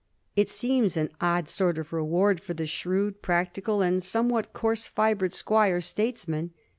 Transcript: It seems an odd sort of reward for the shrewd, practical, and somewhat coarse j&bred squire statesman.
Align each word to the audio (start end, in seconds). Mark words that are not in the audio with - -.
It 0.35 0.49
seems 0.49 0.97
an 0.97 1.11
odd 1.21 1.47
sort 1.47 1.77
of 1.77 1.93
reward 1.93 2.39
for 2.41 2.55
the 2.55 2.65
shrewd, 2.65 3.21
practical, 3.21 3.83
and 3.83 4.03
somewhat 4.03 4.51
coarse 4.51 4.87
j&bred 4.97 5.31
squire 5.35 5.79
statesman. 5.79 6.55